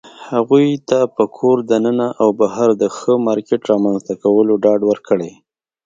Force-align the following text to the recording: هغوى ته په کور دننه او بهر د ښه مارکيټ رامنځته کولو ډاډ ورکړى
هغوى 0.29 0.67
ته 0.89 0.99
په 1.15 1.23
کور 1.37 1.57
دننه 1.71 2.07
او 2.21 2.27
بهر 2.41 2.69
د 2.81 2.83
ښه 2.97 3.13
مارکيټ 3.27 3.61
رامنځته 3.71 4.13
کولو 4.23 4.53
ډاډ 4.63 4.81
ورکړى 4.89 5.31